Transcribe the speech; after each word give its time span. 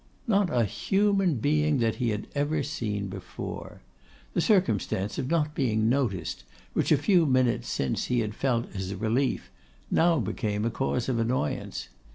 Not 0.25 0.49
a 0.51 0.63
human 0.65 1.35
being 1.35 1.77
that 1.77 1.97
he 1.97 2.09
had 2.09 2.25
ever 2.33 2.63
seen 2.63 3.05
before! 3.07 3.81
The 4.33 4.41
circumstance 4.41 5.19
of 5.19 5.29
not 5.29 5.53
being 5.53 5.89
noticed, 5.89 6.43
which 6.73 6.91
a 6.91 6.97
few 6.97 7.27
minutes 7.27 7.67
since 7.69 8.05
he 8.05 8.21
had 8.21 8.33
felt 8.33 8.75
as 8.75 8.89
a 8.89 8.97
relief, 8.97 9.51
became 9.93 10.61
now 10.63 10.67
a 10.67 10.71
cause 10.71 11.07
of 11.07 11.19
annoyance. 11.19 11.89